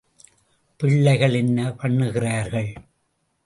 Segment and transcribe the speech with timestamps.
[0.79, 2.73] பிள்ளைகள் என்ன பண்ணுகிறார்கள்.